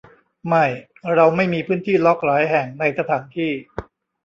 [0.47, 0.65] ไม่
[1.13, 3.51] เราไม่มีพื้นที่ล็อคหลายแห่งในสถานที่